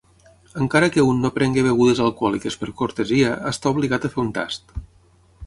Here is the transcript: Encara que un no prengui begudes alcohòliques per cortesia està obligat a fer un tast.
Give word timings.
Encara 0.63 0.87
que 0.95 1.03
un 1.09 1.19
no 1.25 1.29
prengui 1.35 1.65
begudes 1.67 2.01
alcohòliques 2.07 2.59
per 2.63 2.71
cortesia 2.81 3.35
està 3.53 3.75
obligat 3.77 4.09
a 4.11 4.13
fer 4.17 4.21
un 4.27 4.35
tast. 4.41 4.77